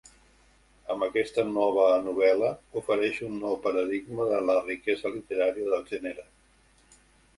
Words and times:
Amb 0.93 1.03
aquesta 1.07 1.43
nova 1.49 1.83
novel·la 2.07 2.49
ofereix 2.81 3.21
un 3.29 3.37
nou 3.43 3.59
paradigma 3.69 4.27
de 4.33 4.41
la 4.49 4.57
riquesa 4.65 5.13
literària 5.19 5.71
del 5.75 5.89
gènere. 5.95 6.27